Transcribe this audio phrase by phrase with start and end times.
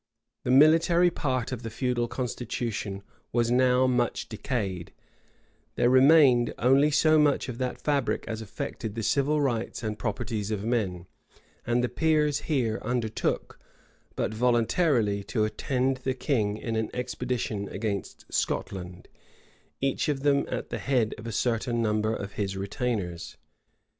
[0.45, 4.93] []The military part of the feudal constitution was now much decayed:
[5.75, 10.49] there remained only so much of that fabric as affected the civil rights and properties
[10.49, 11.05] of men:
[11.67, 13.59] and the peers here undertook,
[14.15, 19.07] but voluntarily, to attend the king in an expedition against Scotland,
[19.81, 23.37] each of them at the head of a certain number of his retainers.